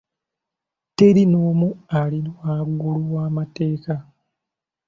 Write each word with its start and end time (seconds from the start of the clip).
Teri 0.95 1.23
n'omu 1.31 1.67
ali 2.01 2.19
waggulu 2.41 3.01
wa'amateeka. 3.13 3.95